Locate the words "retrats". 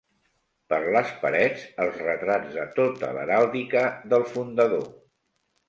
2.07-2.57